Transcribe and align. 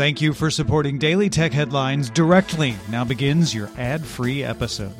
Thank 0.00 0.22
you 0.22 0.32
for 0.32 0.50
supporting 0.50 0.96
Daily 0.96 1.28
Tech 1.28 1.52
Headlines 1.52 2.08
directly. 2.08 2.74
Now 2.88 3.04
begins 3.04 3.54
your 3.54 3.68
ad 3.76 4.02
free 4.02 4.42
episode. 4.42 4.94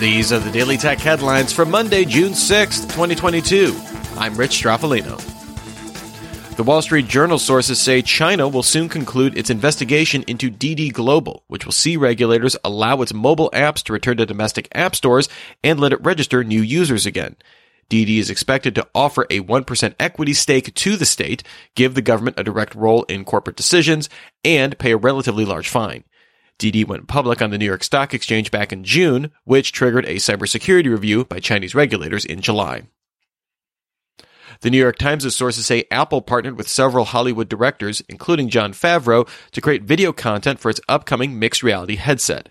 These 0.00 0.32
are 0.32 0.38
the 0.38 0.50
Daily 0.50 0.78
Tech 0.78 1.00
headlines 1.00 1.52
for 1.52 1.66
Monday, 1.66 2.06
June 2.06 2.32
6th, 2.32 2.84
2022. 2.84 3.78
I'm 4.16 4.36
Rich 4.36 4.52
Stroffolino. 4.52 5.20
The 6.56 6.62
Wall 6.62 6.80
Street 6.80 7.06
Journal 7.06 7.38
sources 7.38 7.78
say 7.78 8.00
China 8.00 8.48
will 8.48 8.62
soon 8.62 8.88
conclude 8.88 9.36
its 9.36 9.50
investigation 9.50 10.24
into 10.26 10.48
Didi 10.48 10.88
Global, 10.88 11.44
which 11.48 11.66
will 11.66 11.72
see 11.72 11.98
regulators 11.98 12.56
allow 12.64 13.02
its 13.02 13.12
mobile 13.12 13.50
apps 13.52 13.82
to 13.82 13.92
return 13.92 14.16
to 14.16 14.24
domestic 14.24 14.68
app 14.72 14.96
stores 14.96 15.28
and 15.62 15.78
let 15.78 15.92
it 15.92 16.02
register 16.02 16.42
new 16.42 16.62
users 16.62 17.04
again. 17.04 17.36
Didi 17.88 18.18
is 18.18 18.30
expected 18.30 18.74
to 18.74 18.88
offer 18.94 19.26
a 19.28 19.40
1% 19.40 19.94
equity 20.00 20.32
stake 20.32 20.74
to 20.74 20.96
the 20.96 21.04
state, 21.04 21.42
give 21.74 21.94
the 21.94 22.02
government 22.02 22.38
a 22.38 22.44
direct 22.44 22.74
role 22.74 23.02
in 23.04 23.24
corporate 23.24 23.56
decisions, 23.56 24.08
and 24.44 24.78
pay 24.78 24.92
a 24.92 24.96
relatively 24.96 25.44
large 25.44 25.68
fine. 25.68 26.04
Didi 26.58 26.84
went 26.84 27.08
public 27.08 27.42
on 27.42 27.50
the 27.50 27.58
New 27.58 27.66
York 27.66 27.82
Stock 27.82 28.14
Exchange 28.14 28.50
back 28.50 28.72
in 28.72 28.84
June, 28.84 29.32
which 29.44 29.72
triggered 29.72 30.06
a 30.06 30.16
cybersecurity 30.16 30.90
review 30.90 31.24
by 31.24 31.40
Chinese 31.40 31.74
regulators 31.74 32.24
in 32.24 32.40
July. 32.40 32.82
The 34.60 34.70
New 34.70 34.78
York 34.78 34.96
Times' 34.96 35.34
sources 35.34 35.66
say 35.66 35.84
Apple 35.90 36.22
partnered 36.22 36.56
with 36.56 36.68
several 36.68 37.04
Hollywood 37.04 37.48
directors, 37.48 38.00
including 38.08 38.48
Jon 38.48 38.72
Favreau, 38.72 39.28
to 39.50 39.60
create 39.60 39.82
video 39.82 40.12
content 40.12 40.60
for 40.60 40.70
its 40.70 40.80
upcoming 40.88 41.36
mixed 41.36 41.64
reality 41.64 41.96
headset. 41.96 42.48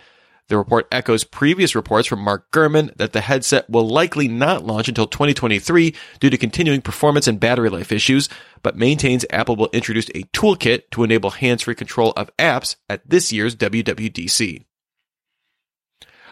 The 0.51 0.57
report 0.57 0.85
echoes 0.91 1.23
previous 1.23 1.75
reports 1.75 2.09
from 2.09 2.19
Mark 2.19 2.51
Gurman 2.51 2.93
that 2.97 3.13
the 3.13 3.21
headset 3.21 3.69
will 3.69 3.87
likely 3.87 4.27
not 4.27 4.65
launch 4.65 4.89
until 4.89 5.07
2023 5.07 5.95
due 6.19 6.29
to 6.29 6.37
continuing 6.37 6.81
performance 6.81 7.25
and 7.25 7.39
battery 7.39 7.69
life 7.69 7.93
issues, 7.93 8.27
but 8.61 8.75
maintains 8.75 9.25
Apple 9.29 9.55
will 9.55 9.69
introduce 9.71 10.09
a 10.09 10.23
toolkit 10.33 10.89
to 10.91 11.05
enable 11.05 11.29
hands-free 11.29 11.75
control 11.75 12.11
of 12.17 12.35
apps 12.35 12.75
at 12.89 13.09
this 13.09 13.31
year's 13.31 13.55
WWDC. 13.55 14.65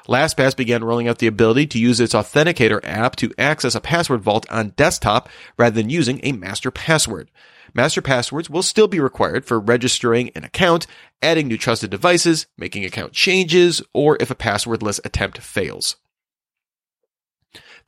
LastPass 0.09 0.57
began 0.57 0.83
rolling 0.83 1.07
out 1.07 1.19
the 1.19 1.27
ability 1.27 1.67
to 1.67 1.77
use 1.77 1.99
its 1.99 2.15
Authenticator 2.15 2.79
app 2.83 3.15
to 3.17 3.31
access 3.37 3.75
a 3.75 3.79
password 3.79 4.21
vault 4.21 4.47
on 4.49 4.69
desktop 4.69 5.29
rather 5.55 5.75
than 5.75 5.91
using 5.91 6.19
a 6.23 6.31
master 6.31 6.71
password. 6.71 7.29
Master 7.75 8.01
passwords 8.01 8.49
will 8.49 8.63
still 8.63 8.87
be 8.87 8.99
required 8.99 9.45
for 9.45 9.59
registering 9.59 10.31
an 10.33 10.43
account, 10.43 10.87
adding 11.21 11.47
new 11.47 11.59
trusted 11.59 11.91
devices, 11.91 12.47
making 12.57 12.83
account 12.83 13.13
changes, 13.13 13.83
or 13.93 14.17
if 14.19 14.31
a 14.31 14.35
passwordless 14.35 14.99
attempt 15.05 15.37
fails. 15.37 15.97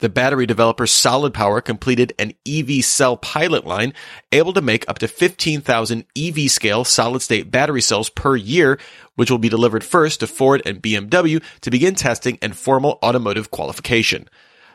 The 0.02 0.10
battery 0.10 0.48
developer 0.48 0.88
Solid 0.88 1.32
Power 1.32 1.62
completed 1.62 2.14
an 2.18 2.34
EV 2.44 2.84
cell 2.84 3.18
pilot 3.18 3.68
line 3.68 3.94
able 4.32 4.52
to 4.54 4.62
make 4.62 4.84
up 4.90 4.98
to 4.98 5.08
15,000 5.08 6.06
EV 6.18 6.50
scale 6.50 6.84
solid 6.84 7.22
state 7.22 7.52
battery 7.52 7.82
cells 7.82 8.10
per 8.10 8.36
year, 8.36 8.80
which 9.14 9.30
will 9.30 9.38
be 9.38 9.48
delivered 9.48 9.84
first 9.84 10.22
to 10.22 10.28
Ford 10.28 10.64
and 10.66 10.82
BMW 10.82 11.44
to 11.62 11.70
begin 11.70 11.94
testing 11.94 12.40
and 12.42 12.56
formal 12.56 12.98
automotive 13.04 13.52
qualification. 13.52 14.28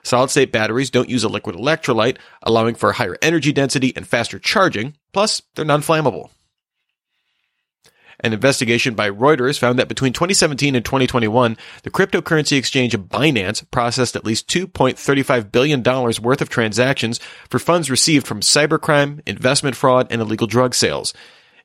Solid 0.05 0.31
state 0.31 0.53
batteries 0.53 0.91
don't 0.91 1.11
use 1.11 1.25
a 1.25 1.29
liquid 1.29 1.57
electrolyte, 1.57 2.19
allowing 2.45 2.77
for 2.77 2.93
higher 2.93 3.17
energy 3.21 3.53
density 3.53 3.93
and 3.97 4.07
faster 4.07 4.39
charging, 4.39 4.95
plus 5.13 5.43
they're 5.57 5.65
non-flammable. 5.65 6.31
An 8.21 8.33
investigation 8.33 8.95
by 8.95 9.11
Reuters 9.11 9.59
found 9.59 9.79
that 9.79 9.89
between 9.89 10.13
2017 10.13 10.75
and 10.75 10.85
2021, 10.85 11.57
the 11.83 11.91
cryptocurrency 11.91 12.57
exchange 12.57 12.97
Binance 12.97 13.69
processed 13.71 14.17
at 14.17 14.25
least 14.25 14.49
$2.35 14.49 15.53
billion 15.53 15.83
worth 15.83 16.41
of 16.41 16.49
transactions 16.49 17.21
for 17.51 17.59
funds 17.59 17.91
received 17.91 18.27
from 18.27 18.41
cybercrime, 18.41 19.21
investment 19.27 19.77
fraud, 19.77 20.07
and 20.11 20.23
illegal 20.23 20.47
drug 20.47 20.75
sales. 20.75 21.13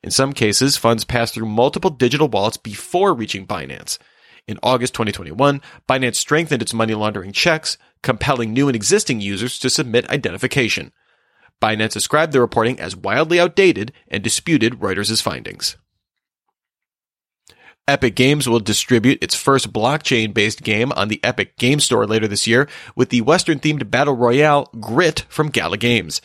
In 0.02 0.10
some 0.10 0.32
cases, 0.32 0.76
funds 0.76 1.04
passed 1.04 1.34
through 1.34 1.46
multiple 1.46 1.90
digital 1.90 2.28
wallets 2.28 2.56
before 2.56 3.14
reaching 3.14 3.46
Binance. 3.46 3.98
In 4.46 4.58
August 4.62 4.92
2021, 4.94 5.62
Binance 5.88 6.16
strengthened 6.16 6.60
its 6.60 6.74
money 6.74 6.94
laundering 6.94 7.32
checks, 7.32 7.78
compelling 8.02 8.52
new 8.52 8.68
and 8.68 8.74
existing 8.76 9.20
users 9.20 9.58
to 9.60 9.70
submit 9.70 10.10
identification. 10.10 10.92
Binance 11.62 11.92
described 11.92 12.32
the 12.32 12.40
reporting 12.40 12.80
as 12.80 12.96
wildly 12.96 13.38
outdated 13.38 13.92
and 14.08 14.22
disputed 14.22 14.80
Reuters' 14.80 15.22
findings. 15.22 15.76
Epic 17.88 18.14
Games 18.14 18.48
will 18.48 18.60
distribute 18.60 19.20
its 19.20 19.34
first 19.34 19.72
blockchain 19.72 20.32
based 20.32 20.62
game 20.62 20.92
on 20.92 21.08
the 21.08 21.18
Epic 21.24 21.56
Game 21.56 21.80
Store 21.80 22.06
later 22.06 22.28
this 22.28 22.46
year 22.46 22.68
with 22.94 23.08
the 23.08 23.22
Western 23.22 23.58
themed 23.58 23.90
battle 23.90 24.14
royale 24.14 24.70
Grit 24.78 25.24
from 25.28 25.48
Gala 25.48 25.76
Games. 25.76 26.20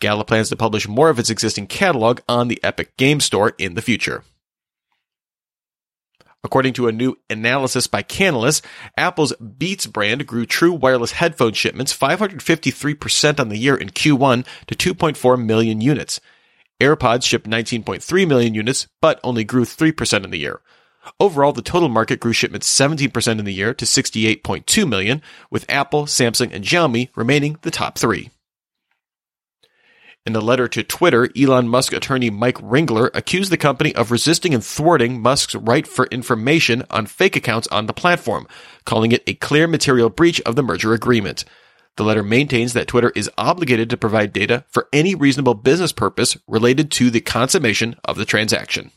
Gala 0.00 0.26
plans 0.26 0.50
to 0.50 0.56
publish 0.56 0.86
more 0.86 1.08
of 1.08 1.18
its 1.18 1.30
existing 1.30 1.66
catalog 1.66 2.20
on 2.28 2.48
the 2.48 2.62
Epic 2.62 2.94
Game 2.98 3.20
Store 3.20 3.54
in 3.56 3.72
the 3.72 3.80
future. 3.80 4.22
According 6.44 6.74
to 6.74 6.88
a 6.88 6.92
new 6.92 7.16
analysis 7.30 7.86
by 7.86 8.02
Canalys, 8.02 8.60
Apple's 8.98 9.32
Beats 9.36 9.86
brand 9.86 10.26
grew 10.26 10.44
true 10.44 10.74
wireless 10.74 11.12
headphone 11.12 11.54
shipments 11.54 11.96
553% 11.96 13.40
on 13.40 13.48
the 13.48 13.56
year 13.56 13.76
in 13.76 13.88
Q1 13.88 14.46
to 14.66 14.94
2.4 14.94 15.42
million 15.42 15.80
units. 15.80 16.20
AirPods 16.82 17.24
shipped 17.24 17.48
19.3 17.48 18.28
million 18.28 18.54
units, 18.54 18.88
but 19.00 19.18
only 19.24 19.42
grew 19.42 19.64
3% 19.64 20.24
in 20.24 20.30
the 20.30 20.38
year. 20.38 20.60
Overall, 21.20 21.52
the 21.52 21.62
total 21.62 21.88
market 21.88 22.20
grew 22.20 22.32
shipments 22.32 22.68
17% 22.70 23.38
in 23.38 23.44
the 23.44 23.52
year 23.52 23.74
to 23.74 23.84
68.2 23.84 24.88
million, 24.88 25.22
with 25.50 25.64
Apple, 25.68 26.04
Samsung, 26.04 26.52
and 26.52 26.64
Xiaomi 26.64 27.10
remaining 27.16 27.58
the 27.62 27.70
top 27.70 27.98
three. 27.98 28.30
In 30.26 30.36
a 30.36 30.40
letter 30.40 30.68
to 30.68 30.82
Twitter, 30.82 31.30
Elon 31.34 31.68
Musk 31.68 31.94
attorney 31.94 32.28
Mike 32.28 32.58
Ringler 32.58 33.08
accused 33.14 33.50
the 33.50 33.56
company 33.56 33.94
of 33.94 34.10
resisting 34.10 34.52
and 34.52 34.62
thwarting 34.62 35.22
Musk's 35.22 35.54
right 35.54 35.86
for 35.86 36.06
information 36.08 36.82
on 36.90 37.06
fake 37.06 37.34
accounts 37.34 37.66
on 37.68 37.86
the 37.86 37.94
platform, 37.94 38.46
calling 38.84 39.12
it 39.12 39.22
a 39.26 39.32
clear 39.32 39.66
material 39.66 40.10
breach 40.10 40.38
of 40.42 40.54
the 40.54 40.62
merger 40.62 40.92
agreement. 40.92 41.46
The 41.96 42.04
letter 42.04 42.22
maintains 42.22 42.74
that 42.74 42.88
Twitter 42.88 43.10
is 43.16 43.30
obligated 43.38 43.88
to 43.88 43.96
provide 43.96 44.34
data 44.34 44.64
for 44.68 44.86
any 44.92 45.14
reasonable 45.14 45.54
business 45.54 45.92
purpose 45.92 46.36
related 46.46 46.90
to 46.92 47.10
the 47.10 47.22
consummation 47.22 47.96
of 48.04 48.18
the 48.18 48.26
transaction. 48.26 48.90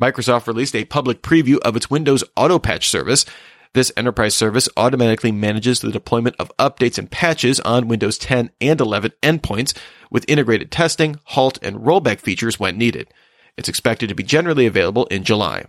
Microsoft 0.00 0.46
released 0.46 0.76
a 0.76 0.84
public 0.84 1.22
preview 1.22 1.58
of 1.58 1.76
its 1.76 1.90
Windows 1.90 2.22
Autopatch 2.36 2.88
service. 2.88 3.24
This 3.72 3.92
enterprise 3.96 4.34
service 4.34 4.68
automatically 4.76 5.32
manages 5.32 5.80
the 5.80 5.92
deployment 5.92 6.36
of 6.38 6.52
updates 6.58 6.98
and 6.98 7.10
patches 7.10 7.60
on 7.60 7.88
Windows 7.88 8.18
10 8.18 8.50
and 8.60 8.80
11 8.80 9.12
endpoints 9.22 9.76
with 10.10 10.24
integrated 10.28 10.70
testing, 10.70 11.16
halt, 11.24 11.58
and 11.62 11.76
rollback 11.78 12.20
features 12.20 12.60
when 12.60 12.78
needed. 12.78 13.12
It's 13.56 13.68
expected 13.68 14.08
to 14.08 14.14
be 14.14 14.22
generally 14.22 14.66
available 14.66 15.06
in 15.06 15.24
July. 15.24 15.64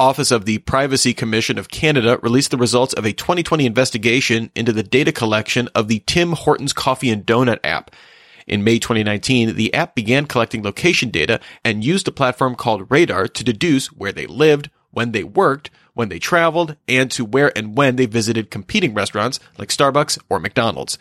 Office 0.00 0.30
of 0.30 0.44
the 0.44 0.58
Privacy 0.58 1.12
Commission 1.12 1.58
of 1.58 1.70
Canada 1.70 2.20
released 2.22 2.52
the 2.52 2.56
results 2.56 2.92
of 2.92 3.04
a 3.04 3.12
2020 3.12 3.66
investigation 3.66 4.50
into 4.54 4.72
the 4.72 4.84
data 4.84 5.10
collection 5.10 5.68
of 5.74 5.88
the 5.88 6.04
Tim 6.06 6.32
Hortons 6.32 6.72
Coffee 6.72 7.10
and 7.10 7.26
Donut 7.26 7.58
app. 7.64 7.90
In 8.48 8.64
May 8.64 8.78
2019, 8.78 9.56
the 9.56 9.72
app 9.74 9.94
began 9.94 10.24
collecting 10.24 10.62
location 10.62 11.10
data 11.10 11.38
and 11.62 11.84
used 11.84 12.08
a 12.08 12.12
platform 12.12 12.54
called 12.54 12.90
Radar 12.90 13.28
to 13.28 13.44
deduce 13.44 13.92
where 13.92 14.10
they 14.10 14.26
lived, 14.26 14.70
when 14.90 15.12
they 15.12 15.22
worked, 15.22 15.70
when 15.92 16.08
they 16.08 16.18
traveled, 16.18 16.74
and 16.88 17.10
to 17.10 17.26
where 17.26 17.56
and 17.56 17.76
when 17.76 17.96
they 17.96 18.06
visited 18.06 18.50
competing 18.50 18.94
restaurants 18.94 19.38
like 19.58 19.68
Starbucks 19.68 20.18
or 20.30 20.40
McDonald's. 20.40 20.96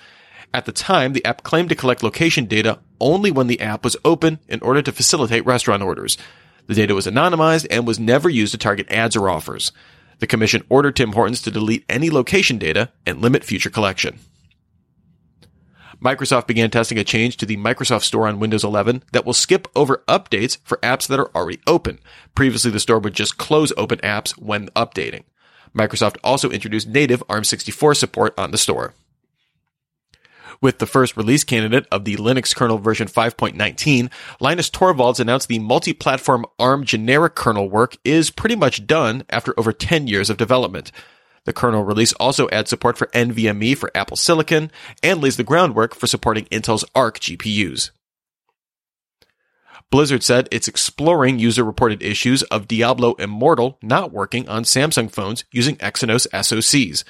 At 0.54 0.66
the 0.66 0.74
time, 0.74 1.14
the 1.14 1.24
app 1.24 1.44
claimed 1.44 1.70
to 1.70 1.76
collect 1.76 2.04
location 2.04 2.46
data 2.46 2.80
only 3.00 3.32
when 3.32 3.48
the 3.48 3.62
app 3.62 3.86
was 3.86 3.96
open 4.04 4.40
in 4.50 4.60
order 4.62 4.82
to 4.82 4.92
facilitate 4.92 5.46
restaurant 5.46 5.84
orders. 5.84 6.18
The 6.66 6.76
data 6.76 6.94
was 6.94 7.08
anonymized 7.08 7.68
and 7.72 7.88
was 7.88 8.00
never 8.00 8.28
used 8.28 8.52
to 8.52 8.58
target 8.58 8.92
ads 8.92 9.16
or 9.16 9.30
offers. 9.30 9.72
The 10.20 10.28
commission 10.28 10.64
ordered 10.68 10.98
Tim 10.98 11.14
Hortons 11.14 11.42
to 11.44 11.52
delete 11.52 11.86
any 11.88 12.10
location 12.10 12.58
data 12.58 12.92
and 13.06 13.22
limit 13.22 13.46
future 13.46 13.70
collection. 13.70 14.20
Microsoft 16.02 16.46
began 16.46 16.70
testing 16.70 17.00
a 17.00 17.04
change 17.04 17.38
to 17.38 17.46
the 17.46 17.58
Microsoft 17.58 18.04
Store 18.04 18.28
on 18.28 18.40
Windows 18.40 18.64
11 18.64 19.04
that 19.14 19.26
will 19.26 19.34
skip 19.34 19.68
over 19.76 20.04
updates 20.08 20.60
for 20.64 20.78
apps 20.78 21.08
that 21.08 21.20
are 21.20 21.32
already 21.36 21.60
open. 21.66 22.00
Previously, 22.36 22.70
the 22.70 22.80
store 22.80 23.00
would 23.00 23.14
just 23.14 23.38
close 23.38 23.74
open 23.78 23.98
apps 24.00 24.32
when 24.32 24.68
updating. 24.70 25.24
Microsoft 25.76 26.18
also 26.24 26.50
introduced 26.50 26.88
native 26.88 27.26
ARM64 27.28 27.96
support 27.96 28.34
on 28.38 28.52
the 28.52 28.58
store. 28.58 28.94
With 30.60 30.80
the 30.80 30.88
first 30.88 31.18
release 31.18 31.44
candidate 31.44 31.86
of 31.92 32.06
the 32.06 32.16
Linux 32.16 32.56
kernel 32.56 32.80
version 32.80 33.08
5.19, 33.08 34.12
Linus 34.40 34.70
Torvalds 34.70 35.20
announced 35.20 35.48
the 35.48 35.60
multi-platform 35.60 36.46
ARM 36.58 36.84
generic 36.84 37.36
kernel 37.36 37.70
work 37.70 37.96
is 38.04 38.32
pretty 38.32 38.56
much 38.56 38.88
done 38.88 39.24
after 39.30 39.54
over 39.58 39.72
10 39.72 40.08
years 40.08 40.30
of 40.30 40.38
development. 40.38 40.92
The 41.48 41.54
kernel 41.54 41.86
release 41.86 42.12
also 42.14 42.50
adds 42.50 42.70
support 42.70 42.98
for 42.98 43.08
NVMe 43.08 43.78
for 43.78 43.90
Apple 43.96 44.18
Silicon 44.18 44.70
and 45.02 45.22
lays 45.22 45.38
the 45.38 45.46
groundwork 45.46 45.96
for 45.96 46.06
supporting 46.06 46.44
Intel's 46.48 46.84
Arc 46.94 47.22
GPUs. 47.22 47.92
Blizzard 49.90 50.24
said 50.24 50.50
it's 50.52 50.68
exploring 50.68 51.40
user 51.40 51.64
reported 51.64 52.04
issues 52.04 52.44
of 52.44 52.68
Diablo 52.68 53.14
Immortal 53.14 53.78
not 53.82 54.12
working 54.12 54.50
on 54.50 54.66
Samsung 54.66 55.10
phones 55.10 55.46
using 55.50 55.78
Exynos 55.78 56.28
SoCs. 56.34 57.06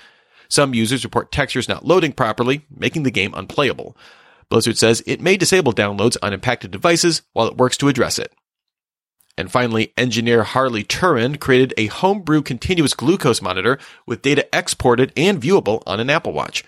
Some 0.49 0.75
users 0.75 1.03
report 1.03 1.31
textures 1.31 1.67
not 1.67 1.83
loading 1.83 2.13
properly, 2.13 2.61
making 2.69 3.01
the 3.01 3.11
game 3.11 3.33
unplayable. 3.33 3.97
Blizzard 4.49 4.77
says 4.77 5.01
it 5.07 5.19
may 5.19 5.35
disable 5.35 5.73
downloads 5.73 6.15
on 6.21 6.31
impacted 6.31 6.69
devices 6.69 7.23
while 7.33 7.47
it 7.47 7.57
works 7.57 7.75
to 7.77 7.87
address 7.87 8.19
it. 8.19 8.31
And 9.37 9.51
finally, 9.51 9.93
engineer 9.95 10.43
Harley 10.43 10.83
Turan 10.83 11.37
created 11.37 11.73
a 11.77 11.87
homebrew 11.87 12.41
continuous 12.41 12.95
glucose 12.95 13.41
monitor 13.41 13.77
with 14.07 14.23
data 14.23 14.47
exported 14.51 15.13
and 15.15 15.41
viewable 15.41 15.83
on 15.85 15.99
an 15.99 16.09
Apple 16.09 16.33
Watch. 16.33 16.63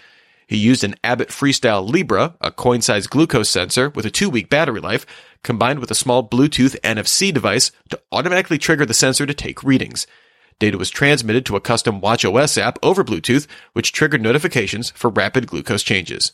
He 0.46 0.58
used 0.58 0.84
an 0.84 0.96
Abbott 1.04 1.30
Freestyle 1.30 1.88
Libre, 1.92 2.36
a 2.42 2.52
coin-sized 2.52 3.10
glucose 3.10 3.50
sensor 3.50 3.90
with 3.90 4.06
a 4.06 4.12
two-week 4.12 4.50
battery 4.50 4.80
life, 4.80 5.06
combined 5.44 5.80
with 5.80 5.92
a 5.92 5.96
small 5.96 6.28
Bluetooth 6.28 6.80
NFC 6.82 7.34
device 7.34 7.72
to 7.90 8.00
automatically 8.12 8.58
trigger 8.58 8.86
the 8.86 8.94
sensor 8.94 9.26
to 9.26 9.34
take 9.34 9.64
readings. 9.64 10.08
Data 10.60 10.78
was 10.78 10.90
transmitted 10.90 11.46
to 11.46 11.56
a 11.56 11.62
custom 11.62 12.02
WatchOS 12.02 12.60
app 12.60 12.78
over 12.84 13.04
Bluetooth, 13.04 13.48
which 13.74 13.94
triggered 13.94 14.22
notifications 14.22 14.90
for 14.92 15.10
rapid 15.10 15.48
glucose 15.48 15.84
changes. 15.84 16.34